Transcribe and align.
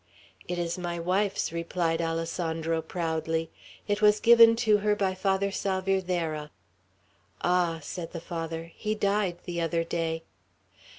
"It 0.47 0.57
is 0.57 0.79
my 0.79 0.97
wife's," 0.97 1.53
replied 1.53 2.01
Alessandro, 2.01 2.81
proudly. 2.81 3.51
"It 3.87 4.01
was 4.01 4.19
given 4.19 4.55
to 4.65 4.77
her 4.77 4.95
by 4.95 5.13
Father 5.13 5.51
Salvierderra." 5.51 6.49
"Ah!" 7.43 7.77
said 7.83 8.11
the 8.11 8.19
Father. 8.19 8.71
"He 8.75 8.95
died 8.95 9.37
the 9.43 9.61
other 9.61 9.83
day." 9.83 10.23